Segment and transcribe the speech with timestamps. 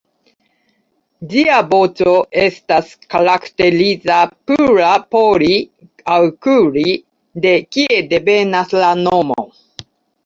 [1.33, 2.13] Ĝia voĉo
[2.43, 4.17] estas karakteriza,
[4.53, 5.53] pura "po-li"
[6.15, 6.99] aŭ “kur-li”
[7.47, 9.49] de kie devenas la nomo.